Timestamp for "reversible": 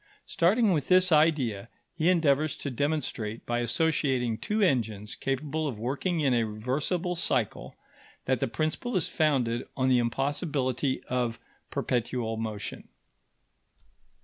6.43-7.13